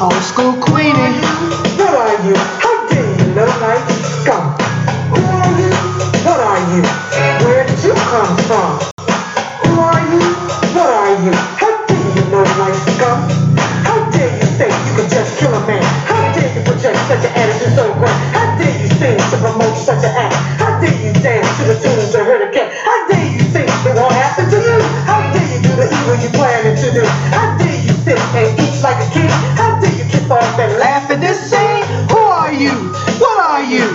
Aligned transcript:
Old 0.00 0.12
school 0.22 0.54
queenie. 0.60 0.77
You? 33.70 33.86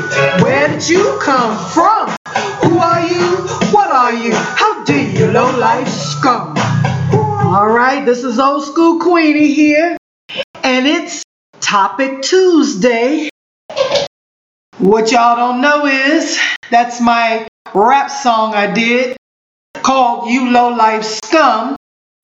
Where 0.44 0.68
did 0.68 0.88
you 0.88 1.20
come 1.22 1.58
from? 1.72 2.16
Who 2.64 2.78
are 2.78 3.08
you? 3.08 3.38
What 3.72 3.90
are 3.92 4.14
you? 4.14 4.34
How 4.34 4.84
dare 4.84 5.10
you, 5.10 5.32
low 5.32 5.58
life 5.58 5.88
scum? 5.88 6.56
All 7.14 7.68
right, 7.68 8.06
this 8.06 8.24
is 8.24 8.40
Old 8.40 8.66
School 8.66 9.00
Queenie 9.00 9.52
here, 9.54 9.98
and 10.64 10.88
it's 10.88 11.24
Topic 11.60 12.22
Tuesday. 12.22 13.30
What 14.78 15.12
y'all 15.12 15.36
don't 15.36 15.62
know 15.62 15.86
is 15.86 16.40
that's 16.72 17.00
my 17.00 17.48
rap 17.74 18.10
song 18.12 18.54
I 18.54 18.74
did 18.74 19.18
called 19.74 20.30
You 20.30 20.50
Low 20.52 20.70
Life 20.70 21.04
Scum 21.04 21.76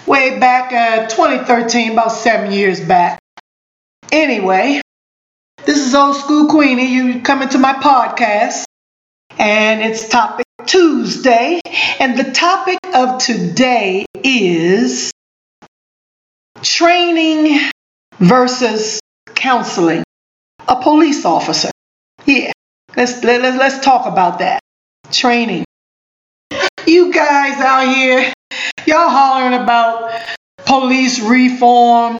way 0.07 0.39
back 0.39 0.73
uh, 0.73 1.07
2013, 1.07 1.91
about 1.91 2.11
seven 2.11 2.51
years 2.51 2.79
back. 2.79 3.19
Anyway, 4.11 4.81
this 5.65 5.79
is 5.79 5.95
Old 5.95 6.15
School 6.15 6.47
Queenie. 6.47 6.93
You 6.93 7.21
coming 7.21 7.49
to 7.49 7.57
my 7.57 7.73
podcast, 7.73 8.63
and 9.37 9.81
it's 9.81 10.07
Topic 10.07 10.45
Tuesday, 10.65 11.61
and 11.99 12.17
the 12.17 12.31
topic 12.31 12.79
of 12.93 13.19
today 13.19 14.05
is 14.23 15.11
training 16.61 17.59
versus 18.19 18.99
counseling 19.35 20.03
a 20.67 20.81
police 20.81 21.25
officer. 21.25 21.71
Yeah, 22.25 22.51
let's 22.95 23.23
let, 23.23 23.41
let's 23.41 23.57
let's 23.57 23.79
talk 23.83 24.05
about 24.05 24.39
that 24.39 24.59
training. 25.11 25.65
You 26.85 27.13
guys 27.13 27.59
out 27.61 27.93
here, 27.93 28.33
y'all 28.85 29.09
hollering 29.09 29.61
about 29.61 30.11
police 30.65 31.19
reform, 31.19 32.17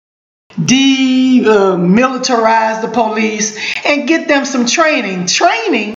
demilitarize 0.52 2.78
uh, 2.78 2.82
the 2.82 2.88
police, 2.88 3.58
and 3.86 4.08
get 4.08 4.28
them 4.28 4.46
some 4.46 4.66
training. 4.66 5.28
Training? 5.28 5.94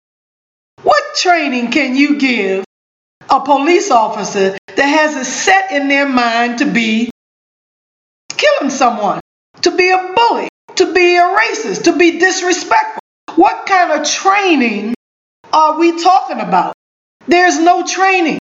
What 0.83 1.03
training 1.15 1.71
can 1.71 1.97
you 1.97 2.19
give 2.19 2.65
a 3.31 3.41
police 3.41 3.91
officer 3.91 4.59
that 4.77 4.83
has 4.83 5.17
it 5.17 5.25
set 5.25 5.73
in 5.73 5.89
their 5.89 6.07
mind 6.09 6.59
to 6.59 6.67
be 6.67 7.11
killing 8.29 8.71
someone, 8.71 9.21
to 9.63 9.77
be 9.77 9.91
a 9.91 10.13
bully, 10.15 10.49
to 10.77 10.93
be 10.93 11.17
a 11.17 11.23
racist, 11.23 11.85
to 11.85 11.97
be 11.97 12.19
disrespectful? 12.19 13.01
What 13.37 13.67
kind 13.67 13.93
of 13.93 14.07
training 14.07 14.95
are 15.53 15.79
we 15.79 16.03
talking 16.03 16.41
about? 16.41 16.75
There's 17.27 17.59
no 17.59 17.87
training. 17.87 18.39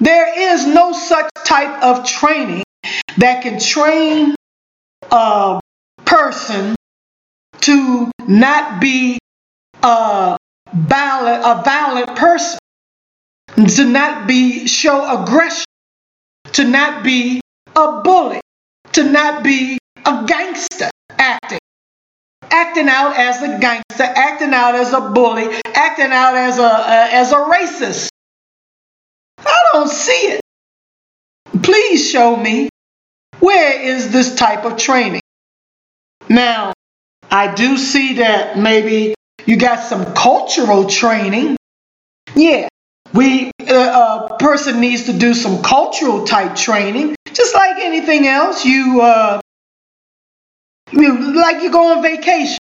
There 0.00 0.54
is 0.54 0.66
no 0.66 0.92
such 0.92 1.30
type 1.44 1.82
of 1.82 2.04
training 2.04 2.64
that 3.18 3.42
can 3.42 3.60
train 3.60 4.34
a 5.12 5.60
person 6.04 6.74
to 7.60 8.10
not 8.26 8.80
be 8.80 9.18
a 9.82 10.36
violent, 10.72 11.42
a 11.44 11.62
violent 11.62 12.16
person, 12.16 12.58
to 13.56 13.84
not 13.84 14.26
be 14.26 14.66
show 14.66 15.22
aggression, 15.22 15.64
to 16.52 16.64
not 16.64 17.04
be 17.04 17.40
a 17.76 18.00
bully, 18.02 18.40
to 18.92 19.04
not 19.04 19.44
be 19.44 19.78
a 20.04 20.24
gangster 20.26 20.90
acting. 21.10 21.58
Acting 22.50 22.88
out 22.88 23.16
as 23.16 23.42
a 23.42 23.58
gangster, 23.58 24.02
acting 24.02 24.52
out 24.52 24.74
as 24.74 24.92
a 24.92 25.00
bully, 25.00 25.46
acting 25.74 26.10
out 26.12 26.34
as 26.34 26.58
a, 26.58 26.62
uh, 26.62 27.08
as 27.12 27.32
a 27.32 27.36
racist. 27.36 28.08
I 29.38 29.62
don't 29.72 29.88
see 29.88 30.32
it. 30.32 30.40
Please 31.62 32.10
show 32.10 32.36
me 32.36 32.68
where 33.42 33.80
is 33.82 34.12
this 34.12 34.36
type 34.36 34.64
of 34.64 34.76
training. 34.76 35.20
Now, 36.28 36.72
I 37.28 37.52
do 37.52 37.76
see 37.76 38.14
that 38.14 38.56
maybe 38.56 39.14
you 39.44 39.56
got 39.56 39.82
some 39.82 40.14
cultural 40.14 40.86
training. 40.86 41.56
Yeah, 42.36 42.68
we 43.12 43.50
uh, 43.68 44.28
a 44.30 44.36
person 44.38 44.80
needs 44.80 45.06
to 45.06 45.12
do 45.12 45.34
some 45.34 45.60
cultural 45.60 46.24
type 46.24 46.54
training, 46.54 47.16
just 47.32 47.52
like 47.54 47.82
anything 47.82 48.28
else. 48.28 48.64
You 48.64 49.00
uh, 49.00 49.40
you 50.92 51.34
like 51.34 51.64
you 51.64 51.72
go 51.72 51.96
on 51.96 52.02
vacation, 52.02 52.58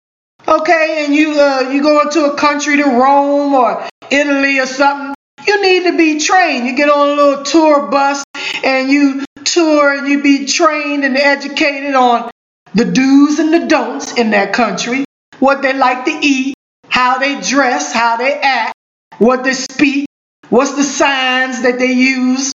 okay, 0.48 1.06
and 1.06 1.14
you 1.14 1.40
uh, 1.40 1.70
you 1.72 1.84
go 1.84 2.02
into 2.02 2.26
a 2.26 2.36
country 2.36 2.78
to 2.78 2.86
Rome 2.86 3.54
or 3.54 3.88
Italy 4.10 4.58
or 4.58 4.66
something. 4.66 5.14
You 5.48 5.62
need 5.62 5.84
to 5.84 5.98
be 5.98 6.20
trained. 6.20 6.68
You 6.68 6.76
get 6.76 6.90
on 6.90 7.10
a 7.10 7.14
little 7.14 7.44
tour 7.44 7.90
bus 7.90 8.24
and 8.64 8.90
you 8.90 9.26
tour 9.44 9.98
and 9.98 10.08
you 10.08 10.22
be 10.22 10.46
trained 10.46 11.04
and 11.04 11.18
educated 11.18 11.96
on 11.96 12.30
the 12.74 12.86
do's 12.86 13.40
and 13.40 13.54
the 13.54 13.68
don'ts 13.68 14.14
in 14.14 14.32
that 14.32 14.54
country, 14.54 15.04
what 15.40 15.62
they 15.62 15.74
like 15.74 16.06
to 16.06 16.20
eat, 16.22 16.56
how 16.88 17.18
they 17.18 17.42
dress, 17.42 17.92
how 17.92 18.18
they 18.18 18.40
act, 18.40 18.74
what 19.18 19.44
they 19.44 19.54
speak, 19.54 20.06
what's 20.50 20.76
the 20.76 20.84
signs 20.84 21.64
that 21.64 21.80
they 21.80 21.92
use. 21.92 22.54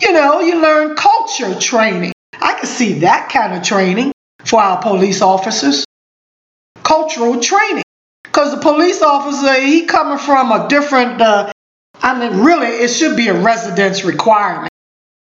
You 0.00 0.12
know, 0.12 0.40
you 0.40 0.60
learn 0.60 0.96
culture 0.96 1.58
training. 1.58 2.12
I 2.40 2.54
can 2.54 2.66
see 2.66 3.00
that 3.00 3.30
kind 3.30 3.54
of 3.54 3.62
training 3.62 4.12
for 4.44 4.60
our 4.60 4.80
police 4.80 5.22
officers. 5.22 5.84
Cultural 6.84 7.40
training. 7.40 7.82
Because 8.22 8.54
the 8.54 8.60
police 8.60 9.02
officer, 9.02 9.60
he 9.60 9.86
coming 9.86 10.18
from 10.18 10.52
a 10.52 10.68
different, 10.68 11.20
uh, 11.20 11.50
I 12.02 12.18
mean, 12.18 12.40
really, 12.40 12.68
it 12.68 12.88
should 12.88 13.16
be 13.16 13.28
a 13.28 13.34
residence 13.34 14.04
requirement. 14.04 14.70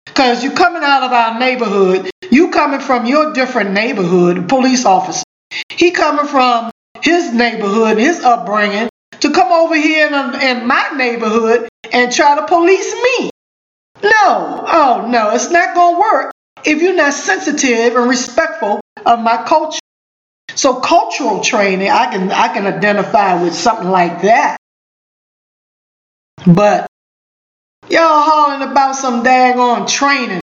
Because 0.05 0.43
you're 0.43 0.53
coming 0.53 0.83
out 0.83 1.03
of 1.03 1.11
our 1.11 1.39
neighborhood, 1.39 2.09
you 2.29 2.51
coming 2.51 2.79
from 2.79 3.05
your 3.05 3.33
different 3.33 3.71
neighborhood, 3.71 4.49
police 4.49 4.85
officer. 4.85 5.23
He 5.69 5.91
coming 5.91 6.25
from 6.25 6.71
his 7.01 7.33
neighborhood, 7.33 7.97
his 7.97 8.19
upbringing, 8.21 8.89
to 9.21 9.31
come 9.31 9.51
over 9.51 9.75
here 9.75 10.07
in, 10.07 10.13
um, 10.13 10.35
in 10.35 10.67
my 10.67 10.91
neighborhood 10.95 11.69
and 11.91 12.11
try 12.11 12.35
to 12.35 12.45
police 12.47 12.93
me. 12.93 13.29
No, 14.03 14.65
oh 14.67 15.07
no, 15.09 15.31
it's 15.31 15.49
not 15.51 15.75
going 15.75 15.95
to 15.95 15.99
work 15.99 16.31
if 16.65 16.81
you're 16.81 16.95
not 16.95 17.13
sensitive 17.13 17.95
and 17.95 18.09
respectful 18.09 18.79
of 19.05 19.19
my 19.19 19.43
culture. 19.43 19.79
So 20.55 20.79
cultural 20.79 21.41
training, 21.41 21.89
I 21.89 22.11
can 22.11 22.31
I 22.31 22.53
can 22.53 22.65
identify 22.65 23.41
with 23.41 23.53
something 23.53 23.89
like 23.89 24.21
that. 24.23 24.57
But 26.45 26.87
y'all 27.89 28.21
hollering 28.23 28.69
about 28.69 28.95
some 28.95 29.23
daggone 29.23 29.87
training. 29.87 30.41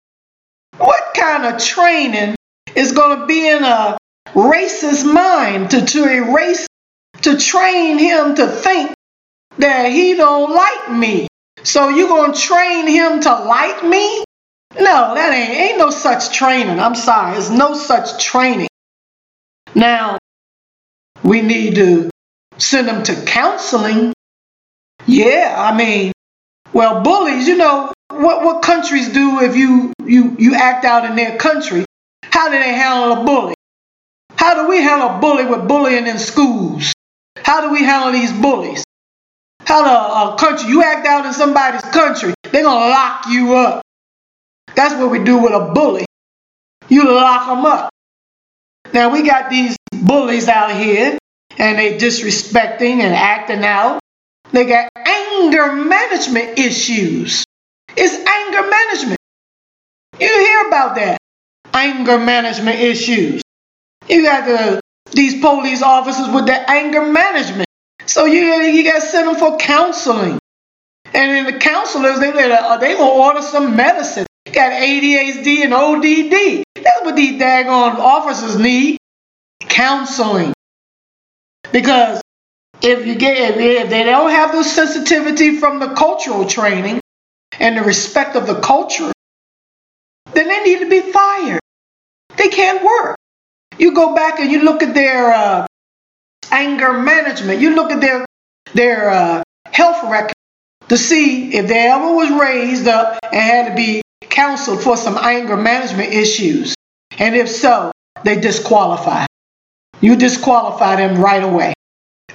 What 0.78 1.14
kind 1.14 1.44
of 1.46 1.62
training 1.62 2.34
is 2.74 2.92
going 2.92 3.20
to 3.20 3.26
be 3.26 3.48
in 3.48 3.62
a 3.62 3.96
racist 4.32 5.10
mind 5.10 5.70
to, 5.70 5.84
to 5.84 6.04
erase, 6.04 6.66
to 7.22 7.38
train 7.38 7.98
him 7.98 8.34
to 8.34 8.46
think 8.48 8.92
that 9.58 9.92
he 9.92 10.14
don't 10.14 10.52
like 10.52 10.90
me? 10.92 11.28
So 11.62 11.88
you 11.88 12.08
going 12.08 12.32
to 12.32 12.38
train 12.38 12.88
him 12.88 13.20
to 13.20 13.30
like 13.30 13.84
me? 13.84 14.24
No, 14.76 15.14
that 15.14 15.32
ain't, 15.32 15.70
ain't 15.70 15.78
no 15.78 15.90
such 15.90 16.36
training. 16.36 16.80
I'm 16.80 16.96
sorry. 16.96 17.34
There's 17.34 17.50
no 17.50 17.74
such 17.74 18.22
training. 18.22 18.66
Now, 19.74 20.18
we 21.22 21.40
need 21.42 21.76
to 21.76 22.10
send 22.58 22.88
them 22.88 23.04
to 23.04 23.24
counseling. 23.24 24.13
Yeah, 25.06 25.54
I 25.56 25.76
mean, 25.76 26.12
well, 26.72 27.02
bullies, 27.02 27.46
you 27.46 27.56
know, 27.56 27.92
what, 28.10 28.44
what 28.44 28.62
countries 28.62 29.12
do 29.12 29.40
if 29.40 29.56
you, 29.56 29.92
you, 30.04 30.36
you 30.38 30.54
act 30.54 30.84
out 30.84 31.04
in 31.04 31.16
their 31.16 31.36
country? 31.36 31.84
How 32.22 32.48
do 32.48 32.58
they 32.58 32.72
handle 32.72 33.22
a 33.22 33.24
bully? 33.24 33.54
How 34.36 34.54
do 34.54 34.68
we 34.68 34.78
handle 34.78 35.16
a 35.16 35.18
bully 35.20 35.46
with 35.46 35.68
bullying 35.68 36.06
in 36.06 36.18
schools? 36.18 36.92
How 37.36 37.60
do 37.60 37.70
we 37.72 37.84
handle 37.84 38.12
these 38.12 38.32
bullies? 38.32 38.84
How 39.60 39.82
the 39.82 40.34
a 40.34 40.36
country, 40.38 40.68
you 40.68 40.82
act 40.82 41.06
out 41.06 41.26
in 41.26 41.32
somebody's 41.32 41.82
country, 41.82 42.34
they're 42.42 42.62
going 42.62 42.82
to 42.82 42.88
lock 42.90 43.26
you 43.28 43.54
up. 43.54 43.82
That's 44.74 44.94
what 44.94 45.10
we 45.10 45.22
do 45.22 45.38
with 45.38 45.52
a 45.52 45.72
bully. 45.74 46.04
You 46.88 47.04
lock 47.14 47.48
them 47.48 47.64
up. 47.64 47.90
Now 48.92 49.10
we 49.10 49.22
got 49.22 49.50
these 49.50 49.76
bullies 49.92 50.48
out 50.48 50.72
here 50.72 51.18
and 51.58 51.78
they 51.78 51.96
disrespecting 51.98 53.00
and 53.00 53.14
acting 53.14 53.64
out. 53.64 54.00
They 54.52 54.66
got 54.66 54.90
anger 54.96 55.72
management 55.72 56.58
issues. 56.58 57.44
It's 57.96 58.14
anger 58.14 58.70
management. 58.70 59.18
You 60.20 60.28
hear 60.28 60.68
about 60.68 60.94
that. 60.96 61.18
Anger 61.72 62.18
management 62.18 62.78
issues. 62.78 63.42
You 64.08 64.22
got 64.22 64.46
the 64.46 64.80
these 65.12 65.40
police 65.40 65.82
officers 65.82 66.28
with 66.28 66.46
their 66.46 66.64
anger 66.68 67.04
management. 67.04 67.68
So 68.06 68.26
you 68.26 68.46
you 68.62 68.84
got 68.84 69.00
to 69.00 69.06
send 69.06 69.28
them 69.28 69.36
for 69.36 69.56
counseling. 69.58 70.38
And 71.06 71.30
then 71.30 71.44
the 71.46 71.58
counselors 71.58 72.18
they 72.18 72.32
they 72.32 72.48
gonna 72.96 73.04
order 73.04 73.42
some 73.42 73.76
medicine. 73.76 74.26
got 74.46 74.72
ADHD 74.72 75.64
and 75.64 75.72
ODD. 75.74 76.64
That's 76.74 77.04
what 77.04 77.16
these 77.16 77.40
daggone 77.40 77.96
officers 77.96 78.58
need. 78.58 78.98
Counseling. 79.60 80.52
Because 81.72 82.20
if 82.82 83.06
you 83.06 83.14
get 83.14 83.56
if 83.58 83.90
they 83.90 84.04
don't 84.04 84.30
have 84.30 84.52
the 84.52 84.62
sensitivity 84.62 85.58
from 85.58 85.80
the 85.80 85.94
cultural 85.94 86.46
training 86.46 87.00
and 87.58 87.76
the 87.76 87.82
respect 87.82 88.36
of 88.36 88.46
the 88.46 88.60
culture, 88.60 89.12
then 90.32 90.48
they 90.48 90.62
need 90.64 90.80
to 90.80 90.90
be 90.90 91.00
fired. 91.12 91.60
They 92.36 92.48
can't 92.48 92.84
work. 92.84 93.16
You 93.78 93.94
go 93.94 94.14
back 94.14 94.40
and 94.40 94.50
you 94.50 94.62
look 94.62 94.82
at 94.82 94.94
their 94.94 95.32
uh, 95.32 95.66
anger 96.50 96.92
management. 96.92 97.60
You 97.60 97.74
look 97.74 97.90
at 97.90 98.00
their 98.00 98.24
their 98.74 99.10
uh, 99.10 99.42
health 99.66 100.10
record 100.10 100.34
to 100.88 100.96
see 100.98 101.54
if 101.54 101.66
they 101.68 101.88
ever 101.88 102.12
was 102.14 102.30
raised 102.30 102.88
up 102.88 103.18
and 103.24 103.34
had 103.34 103.68
to 103.70 103.74
be 103.74 104.02
counseled 104.20 104.82
for 104.82 104.96
some 104.96 105.16
anger 105.16 105.56
management 105.56 106.12
issues. 106.12 106.74
And 107.18 107.34
if 107.36 107.48
so, 107.48 107.92
they 108.24 108.40
disqualify. 108.40 109.26
You 110.00 110.16
disqualify 110.16 110.96
them 110.96 111.20
right 111.20 111.42
away. 111.42 111.72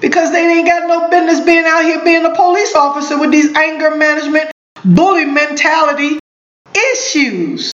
Because 0.01 0.31
they 0.31 0.47
ain't 0.47 0.67
got 0.67 0.87
no 0.87 1.09
business 1.09 1.41
being 1.41 1.65
out 1.65 1.83
here 1.83 2.03
being 2.03 2.25
a 2.25 2.33
police 2.33 2.73
officer 2.75 3.19
with 3.19 3.31
these 3.31 3.53
anger 3.55 3.95
management, 3.95 4.51
bully 4.85 5.25
mentality 5.25 6.19
issues. 6.93 7.71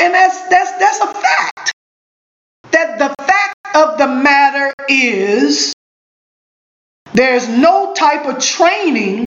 And 0.00 0.14
that's 0.14 0.48
that's 0.48 0.72
that's 0.78 1.00
a 1.00 1.14
fact. 1.14 1.72
That 2.72 2.98
the 2.98 3.14
fact 3.24 3.76
of 3.76 3.98
the 3.98 4.06
matter 4.08 4.72
is 4.88 5.72
there's 7.12 7.48
no 7.48 7.94
type 7.94 8.26
of 8.26 8.38
training 8.42 9.24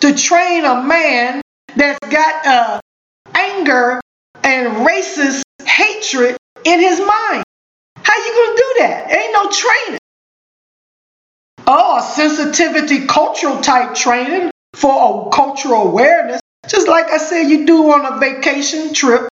to 0.00 0.14
train 0.14 0.64
a 0.64 0.82
man 0.82 1.40
that's 1.76 1.98
got 2.10 2.46
uh, 2.46 2.80
anger 3.34 4.00
and 4.42 4.86
racist 4.86 5.42
hatred 5.64 6.36
in 6.64 6.80
his 6.80 6.98
mind. 6.98 7.44
How 7.96 8.16
you 8.16 8.32
gonna 8.34 8.56
do 8.56 8.74
that? 8.78 9.12
Ain't 9.12 9.32
no 9.32 9.50
training. 9.50 9.98
Oh, 11.74 11.96
a 11.96 12.02
sensitivity 12.02 13.06
cultural 13.06 13.62
type 13.62 13.94
training 13.94 14.50
for 14.74 14.92
a 14.92 15.30
cultural 15.30 15.88
awareness. 15.88 16.38
Just 16.68 16.86
like 16.86 17.06
I 17.06 17.16
said, 17.16 17.44
you 17.44 17.64
do 17.64 17.90
on 17.92 18.04
a 18.04 18.18
vacation 18.18 18.92
trip 18.92 19.26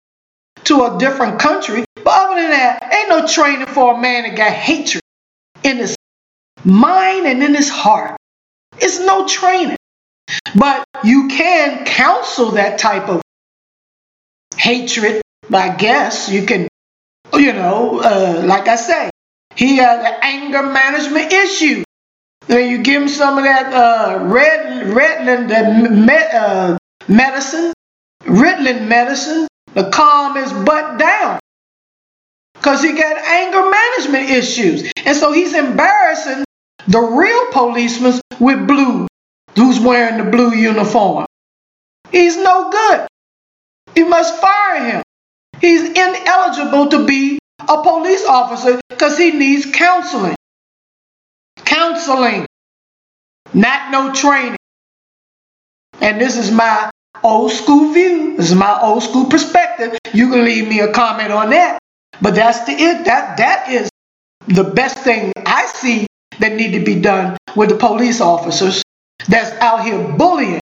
to 0.63 0.85
a 0.85 0.97
different 0.97 1.41
country. 1.41 1.83
But 1.95 2.07
other 2.07 2.41
than 2.41 2.51
that, 2.51 2.93
ain't 2.93 3.09
no 3.09 3.27
training 3.27 3.67
for 3.67 3.93
a 3.93 3.99
man 3.99 4.23
that 4.23 4.37
got 4.37 4.53
hatred 4.53 5.01
in 5.63 5.79
his 5.79 5.97
mind 6.63 7.25
and 7.27 7.43
in 7.43 7.53
his 7.53 7.69
heart. 7.69 8.15
It's 8.77 9.01
no 9.01 9.27
training. 9.27 9.75
But 10.55 10.85
you 11.03 11.27
can 11.27 11.83
counsel 11.83 12.51
that 12.51 12.79
type 12.79 13.09
of 13.09 13.21
hatred. 14.55 15.21
I 15.53 15.75
guess 15.75 16.29
you 16.29 16.45
can, 16.45 16.69
you 17.33 17.51
know, 17.51 17.99
uh, 17.99 18.43
like 18.45 18.69
I 18.69 18.77
say, 18.77 19.09
he 19.57 19.75
has 19.77 20.05
an 20.05 20.19
anger 20.21 20.63
management 20.63 21.33
issue. 21.33 21.83
Then 22.49 22.71
you 22.71 22.79
give 22.79 23.03
him 23.03 23.07
some 23.07 23.37
of 23.37 23.43
that 23.43 23.71
uh, 23.71 24.23
red, 24.25 24.87
Ritalin, 24.87 25.49
that 25.49 25.91
med, 25.91 26.33
uh, 26.33 26.79
medicine, 27.07 27.73
Ritalin 28.23 28.87
medicine, 28.87 29.47
to 29.75 29.91
calm 29.91 30.35
his 30.35 30.51
butt 30.51 30.97
down. 30.97 31.39
Because 32.55 32.81
he 32.81 32.93
got 32.93 33.17
anger 33.19 33.69
management 33.69 34.31
issues. 34.31 34.91
And 35.05 35.15
so 35.15 35.31
he's 35.31 35.53
embarrassing 35.53 36.43
the 36.87 36.99
real 36.99 37.51
policeman 37.51 38.19
with 38.39 38.67
blue, 38.67 39.05
who's 39.55 39.79
wearing 39.79 40.17
the 40.17 40.31
blue 40.31 40.55
uniform. 40.55 41.27
He's 42.11 42.35
no 42.35 42.71
good. 42.71 43.07
You 43.95 44.09
must 44.09 44.41
fire 44.41 44.85
him. 44.89 45.03
He's 45.61 45.83
ineligible 45.83 46.87
to 46.89 47.05
be 47.05 47.37
a 47.59 47.83
police 47.83 48.25
officer 48.25 48.81
because 48.89 49.19
he 49.19 49.33
needs 49.33 49.67
counseling. 49.67 50.35
Counseling, 51.79 52.45
not 53.53 53.89
no 53.89 54.13
training. 54.13 54.57
And 56.01 56.19
this 56.19 56.35
is 56.35 56.51
my 56.51 56.91
old 57.23 57.53
school 57.53 57.93
view. 57.93 58.35
This 58.35 58.49
is 58.49 58.55
my 58.57 58.81
old 58.81 59.01
school 59.01 59.27
perspective. 59.27 59.97
You 60.13 60.29
can 60.29 60.43
leave 60.43 60.67
me 60.67 60.81
a 60.81 60.91
comment 60.91 61.31
on 61.31 61.51
that. 61.51 61.79
But 62.21 62.35
that's 62.35 62.65
the 62.65 62.73
it. 62.73 63.05
That 63.05 63.37
that 63.37 63.69
is 63.69 63.89
the 64.45 64.65
best 64.65 64.97
thing 64.97 65.31
I 65.45 65.67
see 65.67 66.05
that 66.39 66.51
need 66.51 66.73
to 66.73 66.83
be 66.83 66.99
done 66.99 67.37
with 67.55 67.69
the 67.69 67.77
police 67.77 68.19
officers 68.19 68.83
that's 69.29 69.51
out 69.61 69.85
here 69.85 70.05
bullying. 70.17 70.59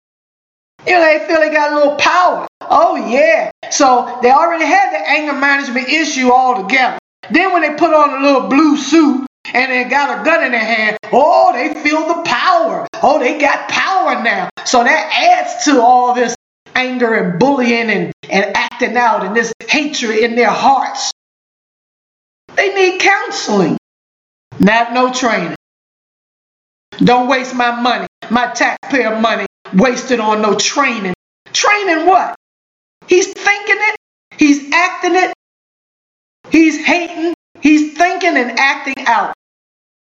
You 0.86 0.92
know, 0.94 1.02
they 1.02 1.26
feel 1.26 1.40
they 1.40 1.50
got 1.50 1.72
a 1.72 1.74
little 1.74 1.96
power. 1.96 2.46
Oh 2.62 2.96
yeah. 2.96 3.50
So 3.70 4.18
they 4.22 4.30
already 4.30 4.64
had 4.64 4.94
the 4.94 5.10
anger 5.10 5.34
management 5.34 5.90
issue 5.90 6.32
all 6.32 6.62
together. 6.62 6.98
Then 7.30 7.52
when 7.52 7.60
they 7.60 7.74
put 7.74 7.92
on 7.92 8.18
a 8.18 8.26
little 8.26 8.48
blue 8.48 8.78
suit 8.78 9.26
and 9.52 9.70
they 9.70 9.84
got 9.84 10.20
a 10.20 10.24
gun 10.24 10.44
in 10.44 10.52
their 10.52 10.64
hand, 10.64 10.96
oh, 11.12 11.52
they 11.52 11.74
feel 11.82 12.06
the 12.08 12.22
power. 12.22 12.86
Oh, 13.02 13.18
they 13.18 13.38
got 13.38 13.68
power 13.68 14.22
now. 14.22 14.48
So 14.64 14.82
that 14.82 15.12
adds 15.12 15.64
to 15.66 15.80
all 15.80 16.14
this 16.14 16.34
anger 16.74 17.14
and 17.14 17.38
bullying 17.38 17.90
and, 17.90 18.12
and 18.28 18.56
acting 18.56 18.96
out 18.96 19.24
and 19.24 19.36
this 19.36 19.52
hatred 19.68 20.18
in 20.18 20.36
their 20.36 20.50
hearts. 20.50 21.12
They 22.54 22.74
need 22.74 23.00
counseling, 23.00 23.78
not 24.58 24.92
no 24.92 25.12
training. 25.12 25.56
Don't 26.98 27.28
waste 27.28 27.54
my 27.54 27.80
money, 27.80 28.06
my 28.30 28.52
taxpayer 28.52 29.18
money, 29.18 29.46
wasted 29.74 30.20
on 30.20 30.42
no 30.42 30.54
training. 30.54 31.14
Training 31.52 32.06
what? 32.06 32.34
He's 33.06 33.32
thinking 33.32 33.76
it, 33.78 33.96
he's 34.36 34.72
acting 34.72 35.14
it, 35.14 35.32
he's 36.50 36.84
hating, 36.84 37.34
he's 37.60 37.96
thinking 37.96 38.36
and 38.36 38.58
acting 38.58 39.06
out. 39.06 39.34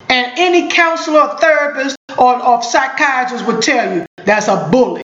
And 0.09 0.33
any 0.37 0.69
counselor 0.69 1.21
or 1.21 1.37
therapist 1.37 1.97
or, 2.17 2.43
or 2.43 2.63
psychiatrist 2.63 3.45
would 3.45 3.61
tell 3.61 3.93
you 3.95 4.05
that's 4.17 4.47
a 4.47 4.69
bully. 4.71 5.01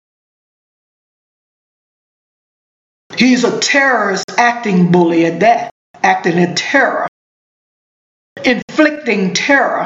He's 3.17 3.43
a 3.43 3.59
terrorist 3.59 4.25
acting 4.37 4.91
bully 4.91 5.25
at 5.25 5.41
that, 5.41 5.71
acting 6.01 6.37
in 6.37 6.55
terror, 6.55 7.07
inflicting 8.43 9.33
terror. 9.33 9.85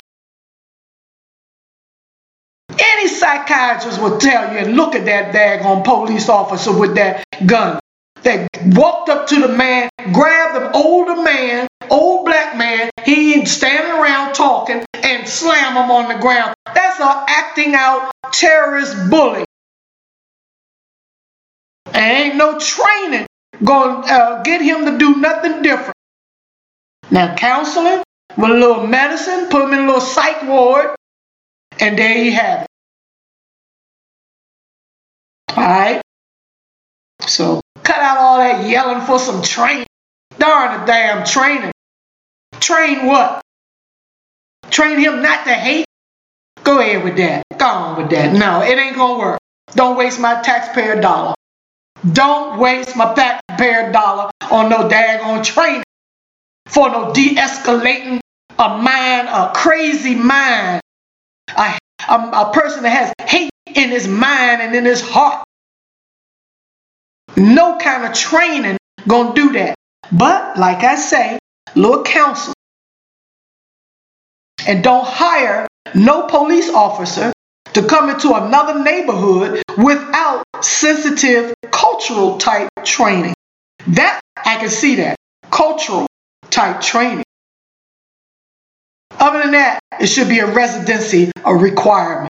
Any 2.78 3.08
psychiatrist 3.08 4.02
will 4.02 4.18
tell 4.18 4.52
you 4.52 4.60
and 4.60 4.76
look 4.76 4.96
at 4.96 5.06
that 5.06 5.34
daggone 5.34 5.84
police 5.84 6.30
officer 6.30 6.78
with 6.78 6.96
that 6.96 7.24
gun 7.46 7.80
that 8.24 8.50
walked 8.66 9.10
up 9.10 9.28
to 9.28 9.40
the 9.40 9.48
man, 9.48 9.90
grabbed 10.12 10.56
the 10.56 10.72
older 10.72 11.22
man, 11.22 11.68
old 11.90 12.26
black 12.26 12.58
man, 12.58 12.90
he 13.04 13.36
ain't 13.36 13.48
standing 13.48 13.92
around 13.92 14.34
talking, 14.34 14.84
and 14.94 15.28
slam 15.28 15.76
him 15.76 15.92
on 15.92 16.14
the 16.14 16.22
ground. 16.22 16.56
That's 16.66 17.00
a 17.00 17.26
acting 17.28 17.76
out 17.76 18.12
terrorist 18.32 19.10
bully. 19.10 19.46
And 21.88 21.96
ain't 21.96 22.36
no 22.36 22.60
training 22.60 23.28
to 23.64 23.74
uh, 23.74 24.44
get 24.44 24.62
him 24.62 24.86
to 24.86 24.98
do 24.98 25.16
nothing 25.16 25.62
different. 25.62 25.96
Now, 27.12 27.36
counseling 27.36 28.04
with 28.38 28.52
a 28.52 28.54
little 28.54 28.88
medicine, 28.88 29.48
put 29.50 29.64
him 29.64 29.74
in 29.74 29.80
a 29.84 29.86
little 29.86 30.02
psych 30.02 30.44
ward, 30.44 30.96
and 31.80 31.98
there 31.98 32.18
you 32.18 32.32
have 32.32 32.62
it. 32.64 32.68
All 35.56 35.64
right? 35.64 36.02
So, 37.22 37.62
cut 37.84 38.00
out 38.00 38.18
all 38.18 38.38
that 38.40 38.68
yelling 38.68 39.02
for 39.06 39.20
some 39.20 39.42
training. 39.42 39.88
Darn 40.38 40.82
the 40.82 40.86
damn 40.86 41.26
training. 41.26 41.72
Train 42.66 43.06
what? 43.06 43.42
Train 44.72 44.98
him 44.98 45.22
not 45.22 45.46
to 45.46 45.54
hate? 45.54 45.86
Go 46.64 46.80
ahead 46.80 47.04
with 47.04 47.16
that. 47.18 47.44
Go 47.60 47.64
on 47.64 48.02
with 48.02 48.10
that. 48.10 48.34
No, 48.34 48.64
it 48.64 48.76
ain't 48.76 48.96
gonna 48.96 49.20
work. 49.20 49.40
Don't 49.76 49.96
waste 49.96 50.20
my 50.20 50.42
taxpayer 50.42 51.00
dollar. 51.00 51.36
Don't 52.12 52.58
waste 52.58 52.96
my 52.96 53.14
taxpayer 53.14 53.92
dollar 53.92 54.32
on 54.50 54.70
no 54.70 54.90
daggone 54.90 55.44
training 55.44 55.84
for 56.66 56.90
no 56.90 57.14
de-escalating 57.14 58.20
a 58.58 58.70
mind, 58.80 59.28
a 59.28 59.52
crazy 59.54 60.16
mind, 60.16 60.82
a, 61.56 61.78
a, 62.10 62.16
a 62.16 62.52
person 62.52 62.82
that 62.82 62.90
has 62.90 63.30
hate 63.30 63.52
in 63.68 63.90
his 63.90 64.08
mind 64.08 64.64
and 64.64 64.74
in 64.74 64.86
his 64.86 65.08
heart. 65.08 65.46
No 67.38 67.78
kind 67.78 68.06
of 68.06 68.14
training 68.14 68.78
gonna 69.08 69.36
do 69.36 69.52
that. 69.54 69.76
But 70.12 70.58
like 70.58 70.84
I 70.84 70.96
say, 70.96 71.38
little 71.76 72.04
counsel. 72.04 72.55
And 74.68 74.84
don't 74.84 75.06
hire 75.06 75.68
no 75.94 76.28
police 76.28 76.70
officer 76.70 77.32
to 77.74 77.84
come 77.84 78.10
into 78.10 78.34
another 78.34 78.84
neighborhood 78.84 79.62
without 79.78 80.44
sensitive 80.62 81.54
cultural 81.72 82.38
type 82.38 82.70
training. 82.84 83.34
That 83.88 84.22
I 84.38 84.58
can 84.58 84.70
see 84.70 84.96
that 84.96 85.18
cultural 85.52 86.08
type 86.50 86.82
training. 86.82 87.24
Other 89.12 89.44
than 89.44 89.52
that, 89.52 89.80
it 90.00 90.08
should 90.08 90.30
be 90.30 90.40
a 90.40 90.52
residency, 90.52 91.32
a 91.44 91.56
requirement. 91.56 92.32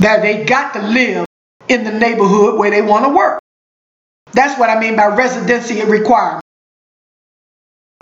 That 0.00 0.22
they 0.22 0.44
got 0.44 0.74
to 0.74 0.82
live 0.82 1.26
in 1.68 1.84
the 1.84 1.92
neighborhood 1.92 2.58
where 2.58 2.70
they 2.70 2.82
want 2.82 3.04
to 3.04 3.10
work. 3.10 3.40
That's 4.32 4.58
what 4.58 4.70
I 4.70 4.78
mean 4.78 4.96
by 4.96 5.06
residency 5.06 5.82
requirement. 5.84 6.42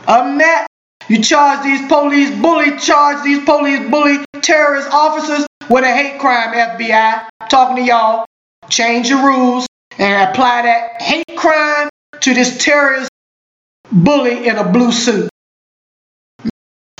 Other 0.06 0.28
than 0.28 0.38
that, 0.38 0.66
you 1.08 1.22
charge 1.22 1.64
these 1.64 1.86
police 1.86 2.30
bully, 2.40 2.76
charge 2.78 3.22
these 3.24 3.44
police 3.44 3.88
bully 3.90 4.24
terrorist 4.42 4.88
officers 4.90 5.46
with 5.70 5.84
a 5.84 5.92
hate 5.92 6.20
crime, 6.20 6.52
FBI. 6.54 7.28
talking 7.48 7.76
to 7.76 7.82
y'all. 7.82 8.26
Change 8.68 9.08
your 9.08 9.24
rules 9.24 9.66
and 9.98 10.28
apply 10.28 10.62
that 10.62 11.00
hate 11.00 11.36
crime 11.36 11.88
to 12.20 12.34
this 12.34 12.62
terrorist 12.62 13.08
bully 13.92 14.48
in 14.48 14.56
a 14.56 14.68
blue 14.68 14.90
suit. 14.90 15.28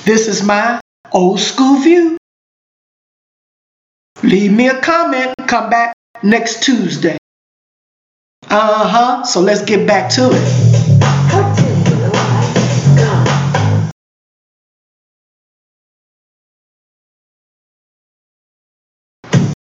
This 0.05 0.29
is 0.29 0.45
my 0.45 0.81
old 1.13 1.41
school 1.41 1.81
view. 1.81 2.17
Leave 4.23 4.53
me 4.53 4.69
a 4.69 4.81
comment. 4.81 5.35
Come 5.47 5.69
back 5.69 5.95
next 6.23 6.63
Tuesday. 6.63 7.17
Uh 8.49 8.89
huh. 8.89 9.25
So 9.25 9.41
let's 9.41 9.65
get 9.65 9.87
back 9.87 10.11
to 10.13 10.31
it. 10.33 10.96